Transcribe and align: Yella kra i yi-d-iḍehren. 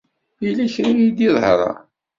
Yella 0.43 0.65
kra 0.73 0.89
i 0.91 0.99
yi-d-iḍehren. 0.99 1.79